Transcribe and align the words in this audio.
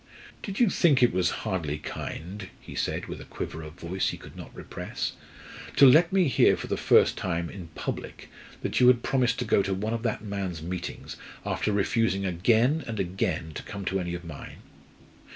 "Did 0.41 0.59
you 0.59 0.71
think 0.71 1.03
it 1.03 1.13
was 1.13 1.29
hardly 1.45 1.77
kind," 1.77 2.47
he 2.59 2.73
said 2.73 3.05
with 3.05 3.21
a 3.21 3.25
quiver 3.25 3.61
of 3.61 3.73
voice 3.73 4.09
he 4.09 4.17
could 4.17 4.35
not 4.35 4.49
repress, 4.55 5.13
"to 5.75 5.85
let 5.85 6.11
me 6.11 6.27
hear 6.27 6.57
for 6.57 6.65
the 6.65 6.75
first 6.75 7.15
time, 7.15 7.51
in 7.51 7.67
public, 7.75 8.27
that 8.63 8.79
you 8.79 8.87
had 8.87 9.03
promised 9.03 9.37
to 9.37 9.45
go 9.45 9.61
to 9.61 9.75
one 9.75 9.93
of 9.93 10.01
that 10.01 10.23
man's 10.23 10.63
meetings 10.63 11.17
after 11.45 11.71
refusing 11.71 12.25
again 12.25 12.83
and 12.87 12.99
again 12.99 13.51
to 13.53 13.61
come 13.61 13.85
to 13.85 13.99
any 13.99 14.15
of 14.15 14.25
mine?" 14.25 14.63